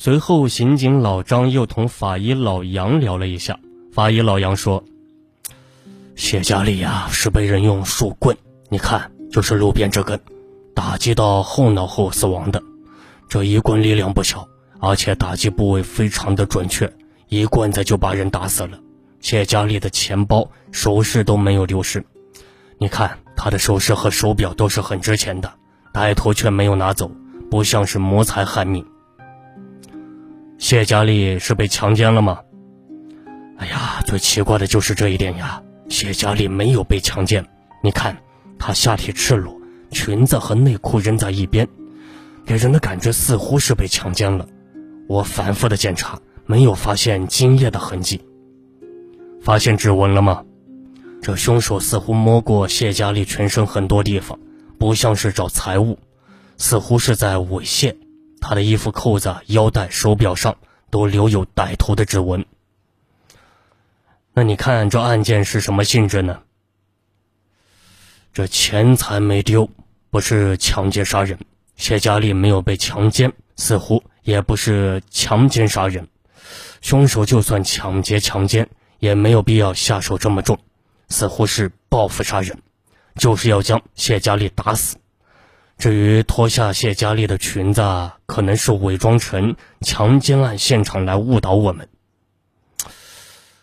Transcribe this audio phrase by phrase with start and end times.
[0.00, 3.58] 随后，刑警老张又同法医老杨聊了一下。
[3.92, 4.84] 法医老杨说
[6.14, 8.36] ：“谢佳丽呀，是被人用树棍，
[8.68, 10.20] 你看，就是路边这根，
[10.72, 12.62] 打击到后脑后死亡的。
[13.28, 14.46] 这一棍力量不小，
[14.78, 16.88] 而且打击部位非常的准确，
[17.26, 18.78] 一棍子就把人打死了。
[19.18, 22.04] 谢佳丽的钱包、首饰都没有丢失，
[22.78, 25.52] 你看她的首饰和手表都是很值钱的，
[25.92, 27.10] 歹徒却没有拿走，
[27.50, 28.86] 不像是谋财害命。”
[30.58, 32.40] 谢佳丽是被强奸了吗？
[33.58, 35.62] 哎呀，最奇怪的就是这一点呀！
[35.88, 37.46] 谢佳丽没有被强奸，
[37.82, 38.16] 你看，
[38.58, 39.56] 她下体赤裸，
[39.92, 41.66] 裙子和内裤扔在一边，
[42.44, 44.46] 给人的感觉似乎是被强奸了。
[45.08, 48.20] 我反复的检查，没有发现精液的痕迹。
[49.40, 50.44] 发现指纹了吗？
[51.22, 54.38] 这凶手似乎摸过谢佳丽全身很多地方，
[54.76, 55.98] 不像是找财物，
[56.56, 57.94] 似乎是在猥亵。
[58.40, 60.56] 他的衣服扣子、腰带、手表上
[60.90, 62.46] 都留有歹徒的指纹。
[64.32, 66.40] 那你看这案件是什么性质呢？
[68.32, 69.68] 这钱财没丢，
[70.10, 71.38] 不是抢劫杀人。
[71.76, 76.08] 谢佳丽没有被强奸，似乎也不是强奸杀人。
[76.80, 78.68] 凶手就算抢劫强奸，
[79.00, 80.58] 也没有必要下手这么重，
[81.08, 82.62] 似乎是报复杀人，
[83.16, 84.96] 就是要将谢佳丽打死。
[85.78, 87.80] 至于脱下谢佳丽的裙子，
[88.26, 91.88] 可能是伪装成强奸案现场来误导我们。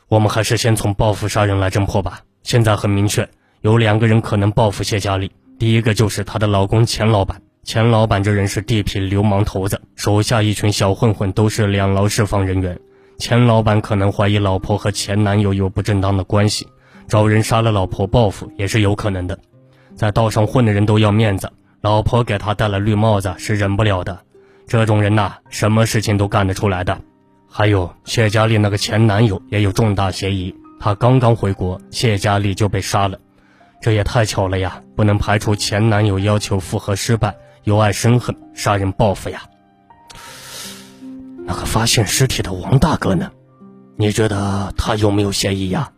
[0.08, 2.22] 我们还是先从报复杀人来侦破吧。
[2.42, 3.28] 现在很明确，
[3.60, 5.30] 有两个人可能报复谢佳丽。
[5.60, 7.42] 第一个就是她的老公钱老板。
[7.64, 12.80] 钱老板这人是地痞流氓头子，手下一群小混混都是两劳释放人员。
[13.18, 16.66] 钱老板可能怀疑老婆和前男友有不正当的关系，
[17.10, 19.38] 找人杀了老婆报复也是有可能的。
[19.98, 21.52] 在道上混的人都要面子。
[21.86, 24.18] 老婆给他戴了绿帽子是忍不了的，
[24.66, 27.00] 这种人呐，什么事情都干得出来的。
[27.48, 33.20] 还有谢佳丽那个前男友也有重大嫌疑，他刚刚回国，谢佳丽就被杀了，
[33.84, 34.82] 这也太巧了呀！
[34.96, 39.44] 不能排除前男友要求复合失败，由爱生恨，杀人报复呀。
[41.46, 43.32] 那个发现尸体的王大哥呢？
[43.96, 45.92] 你觉得他有没有嫌疑呀？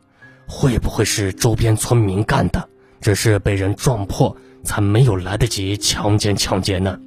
[0.50, 2.67] 会不会是周边村民干的？
[3.00, 4.35] 只是被人撞破。
[4.67, 7.00] 才没有来得及强奸抢劫呢。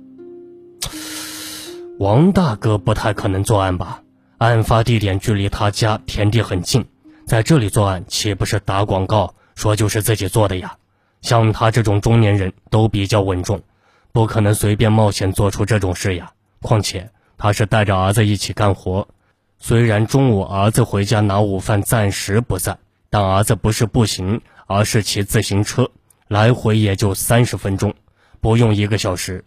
[2.00, 4.02] 王大哥不太可能作案吧？
[4.38, 6.86] 案发地点距离他家田地很近，
[7.26, 10.78] 在这里作案岂不是打广告说就是自己做的呀？
[11.20, 13.62] 像他这种中年人都比较稳重，
[14.12, 16.32] 不可能随便冒险做出这种事呀。
[16.62, 19.06] 况且他是带着儿子一起干活，
[19.58, 22.78] 虽然中午儿子回家拿午饭暂时不在，
[23.10, 25.90] 但儿子不是步行，而是骑自行车。
[26.30, 27.92] 来回也就三十分钟，
[28.40, 29.44] 不用一个小时，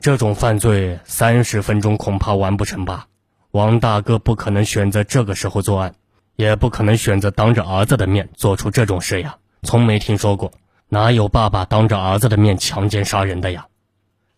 [0.00, 3.06] 这种犯罪三十分钟恐怕完不成吧？
[3.52, 5.94] 王大哥不可能选择这个时候作案，
[6.34, 9.36] 也不可能选择当着儿子的面做出这种事呀。
[9.62, 10.50] 从没听说过，
[10.88, 13.66] 哪有爸爸当着儿子的面强奸杀人的呀？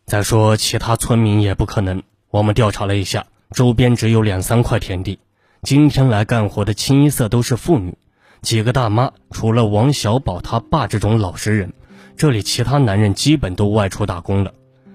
[0.04, 2.02] 再说其他村民也不可能。
[2.28, 5.18] 我们调查了一下，周边只有两三块田地，
[5.62, 7.96] 今天来干活的清一色都是妇女，
[8.42, 11.72] 几个大妈，除了王小宝他爸这种老实人。
[12.16, 14.52] 这里其他男人基本都外出打工了，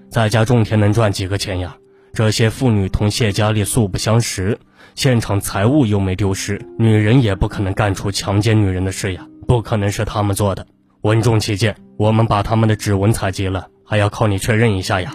[0.08, 1.76] 在家种田能赚几个钱呀？
[2.12, 4.58] 这些妇女同谢佳丽素不相识，
[4.96, 10.66] 现场财物又没丢失，女人也不可能干出强奸女人的事呀，不可能是他们做的。
[11.02, 15.14] 稳重起见，我们把他们的指纹采集了，还要靠你确认一下呀。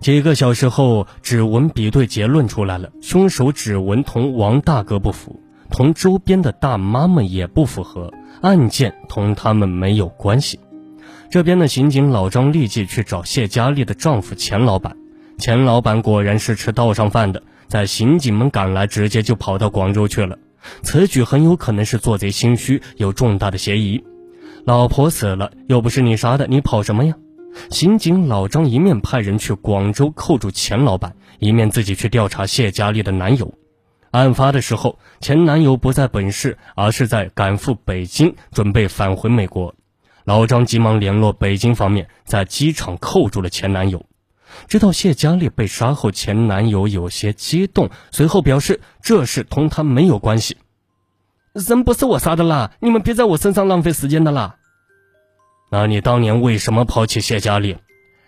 [0.00, 10.58] 几个小时后，指纹比对结论出来了，凶手指纹同王大哥不符，同周边的大妈们也不符合，案件同他们没有关系。
[11.30, 14.96] 这边的刑警老张立即去找谢佳丽的丈夫钱老板，
[15.38, 20.38] 钱老板果然是吃道上饭的，在刑警们赶来，直接就跑到广州去了。
[20.82, 24.02] 此举很有可能是做贼心虚，有重大的嫌疑。
[24.64, 27.14] 老婆死了，又不是你杀的，你跑什么呀？
[27.70, 33.52] 刑警老张一面派人去广州扣住钱老板，一面自己去调查谢佳丽的男友。
[34.12, 39.74] 案发的时候，前男友不在本市，而是在赶赴北京，准备返回美国。
[40.28, 44.04] 老张急忙联络北京方面，在机场扣住了前男友。
[44.66, 50.58] 知道谢佳丽被杀后，前男友有些激动，随后表示这事同他没有关系。
[51.54, 54.56] 人不是我杀的啦，你们别在我身上浪费时间的啦。
[55.70, 57.78] 那你当年为什么抛弃谢佳丽？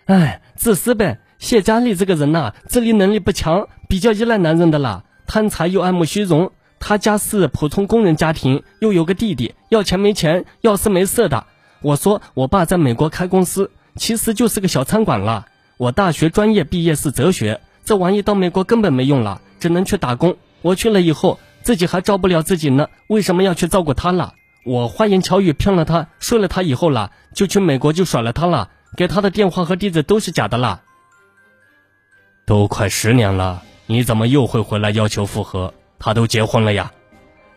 [0.05, 1.19] 哎，自私呗。
[1.37, 6.51] 谢佳丽这个人呐，自理能力不强，比较依赖男人的啦，贪财又爱慕虚荣。
[6.79, 11.45] 他家是普通工人家庭，又有个弟弟，要钱没钱，要色没色的。
[11.81, 15.47] 我说我爸在美国开公司，其实就是个小餐馆了。
[15.77, 20.37] 我大学专业毕业是哲学，这玩意到美国根本没用了，只能去打工。
[20.61, 24.35] 我去了以后，自己还照顾不了自己呢，为什么要去照顾他了？
[24.63, 30.81] 我花言巧语骗了他，睡了他以后了，就去美国就甩了他了，给他的电话和地址都是假的啦。
[32.45, 35.73] 都快十年了，你怎么又会回来要求复合？
[35.97, 36.91] 他都结婚了呀。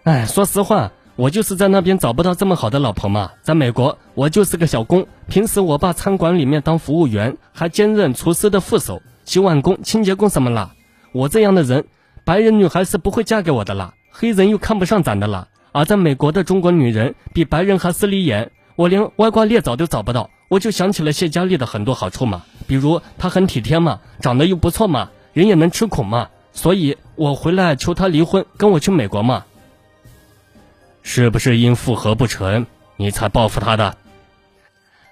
[0.05, 3.31] 哎，说实话，我就是在那边找不到这么好的老婆嘛。
[3.43, 10.75] 在美国，我就是个小工，平时我爸餐馆里面当服务员，还兼任厨师的副手、洗碗工、清洁工什么啦。
[11.13, 11.85] 我这样的人，
[12.25, 15.47] 白人女孩是不会嫁给我的啦，黑人又看不上咱的啦。
[15.71, 29.45] 而在美国的中国女人比白人还势利眼，我连歪瓜裂枣都找不到，我就想起了谢佳丽的很多好处嘛，比如她很体贴嘛，长得又不错嘛，人也能吃苦嘛，所以我回来求她离婚，跟我去美国嘛。
[31.05, 32.67] 是不是因复合不成，
[32.97, 33.97] 你才报复她的？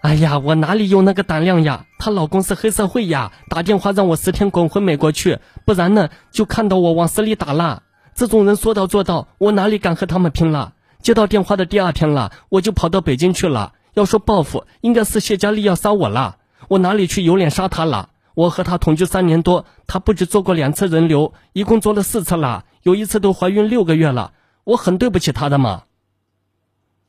[0.01, 1.85] 哎呀，我哪里有那个胆量呀？
[1.99, 7.83] 她老公是黑社会呀，打电话让我十天滚回美国去，不然呢就看到我往死里打了。
[8.15, 10.73] 这种人说到做到，我哪里敢和他们拼了？
[11.03, 13.75] 接到电话的第二天了，我就跑到北京去了。
[13.93, 16.39] 要说报复，应该是谢佳丽要杀我了。
[16.69, 18.09] 我哪里去有脸杀她了？
[18.35, 24.33] 我和她同居三年多，她不止做过两次人流，一共做了四次了，有一次都怀孕六个月了。
[24.65, 25.85] 我很对不起他的嘛。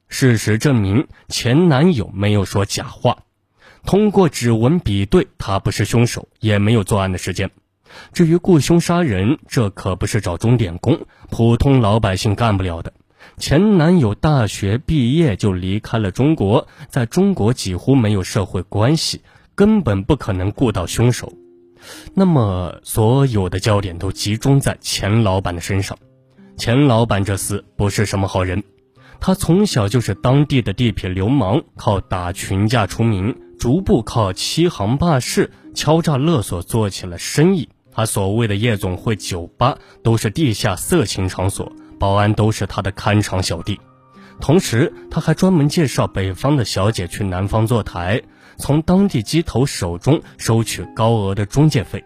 [0.08, 3.20] 事实证明，前男友没有说假话。
[3.86, 7.52] 通过指纹比对，他不是凶手，也没有作案的时间。
[8.14, 12.94] 至于雇凶杀人，这可不是找钟点工，普通老百姓干不了的。
[13.38, 19.22] 前男友大学毕业就离开了中国，在中国几乎没有社会关系，
[19.54, 21.34] 根本不可能雇到凶手。
[22.14, 25.98] 那么，所有的焦点都集中在钱老板的身上。
[26.58, 28.64] 钱老板这厮不是什么好人，
[29.20, 37.70] 他从小就是当地的地痞流氓，靠打群架出名，逐步靠欺行霸市、敲诈勒索做起了生意。
[37.92, 43.80] 他所谓的夜总会、酒吧都是地下色情场所，保安都是他的看场小弟。
[44.40, 48.22] 同时，他还专门介绍北方的小姐去南方坐台，
[48.58, 52.04] 从当地鸡头手中收取高额的中介费。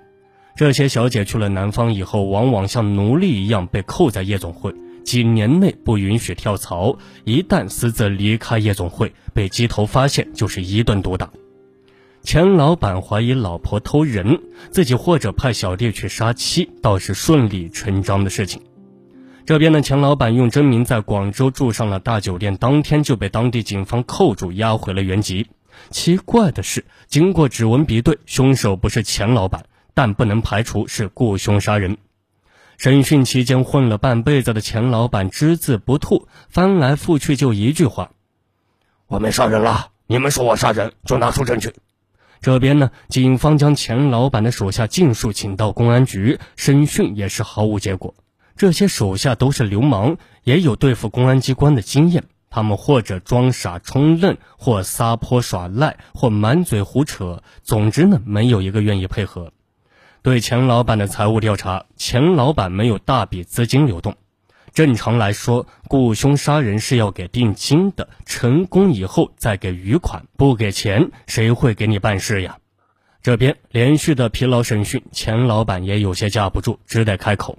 [0.58, 4.74] 这些小姐去了南方以后，往往像奴隶一样被扣在夜总会，
[5.06, 6.98] 几年内不允许跳槽。
[7.26, 11.30] 一旦私自离开夜总会，被鸡头发现，就是一顿毒打。
[12.24, 18.60] 钱老板怀疑老婆偷人，自己或者派小弟去杀妻，倒是顺理成章的事情。
[19.46, 25.46] 这边的钱老板用真名在广州住上了大酒店，当天就被当地警方扣住，押回了原籍。
[25.92, 29.64] 奇怪的是，经过指纹比对，凶手不是钱老板，
[29.98, 31.98] 但不能排除是雇凶杀人。
[32.78, 38.12] 审讯期间，混了半辈子的钱老板只字不吐，翻来覆去就一句话
[39.10, 41.74] ：“我没杀人了，你们说我杀人，就拿出证据。”
[42.42, 48.14] 这边呢，警方将钱老板的手下尽数请到公安局审讯，也是毫无结果。
[48.56, 52.26] 这些手下都是流氓，也有对付公安机关的经验。
[52.52, 57.42] 他们或者装傻充愣，或撒泼耍赖，或满嘴胡扯。
[57.64, 59.54] 总之呢，没有一个愿意配合。
[60.22, 64.16] 对钱老板的财务调查，钱老板没有大笔资金流动。
[64.74, 70.26] 正常来说，雇凶杀人是要给定金的，成功以后再给余款。
[70.38, 72.58] 不给钱，谁会给你办事呀？
[73.24, 77.58] 这边连续的疲劳审讯，钱老板也有些架不住，只得开口：“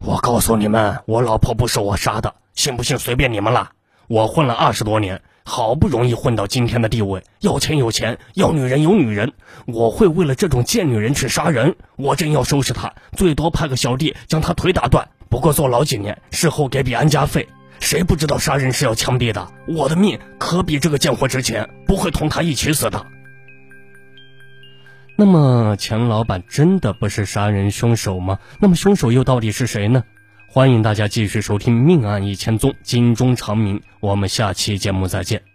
[0.00, 3.72] 我告诉你们，我老婆不是我杀的，信不信随便你们了。
[4.06, 9.32] 我混了二十多年，好不容易混到今天的地位，要钱有钱，要女人有女人，
[9.66, 11.74] 我会为了这种贱女人去杀人？
[11.96, 17.48] 我真要收拾她，最多派个小弟将她腿打断。”不过坐牢几年，事后给笔安家费。
[17.80, 19.48] 谁不知道杀人是要枪毙的？
[19.66, 23.04] 我的命可比这个贱货值钱，不会同他一起死的。
[25.16, 28.38] 那么钱老板真的不是杀人凶手吗？
[28.60, 30.04] 那么凶手又到底是谁呢？
[30.52, 33.80] 欢迎大家继续收听《命案一千宗》，警钟长鸣。
[34.00, 35.49] 我们下期节目再见。